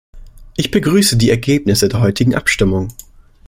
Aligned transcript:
Ich 0.57 0.71
begrüße 0.71 1.15
die 1.15 1.29
Ergebnisse 1.29 1.87
der 1.87 1.99
heutigen 1.99 2.33
Abstimmung. 2.33 2.87